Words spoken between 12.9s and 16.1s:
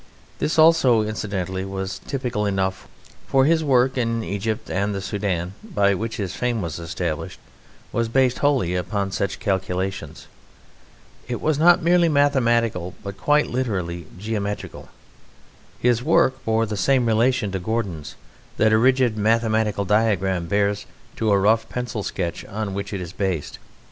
but literally geometrical. His